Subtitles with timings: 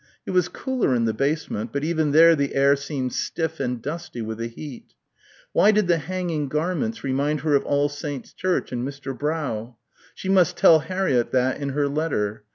[0.25, 4.19] It was cooler in the basement but even there the air seemed stiff and dusty
[4.19, 4.95] with the heat.
[5.53, 9.15] Why did the hanging garments remind her of All Saints' Church and Mr.
[9.15, 9.75] Brough?...
[10.15, 12.45] she must tell Harriett that in her letter